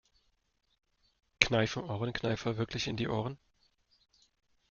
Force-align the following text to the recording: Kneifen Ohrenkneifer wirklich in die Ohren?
Kneifen 1.39 1.83
Ohrenkneifer 1.83 2.57
wirklich 2.57 2.87
in 2.87 2.97
die 2.97 3.07
Ohren? 3.07 3.37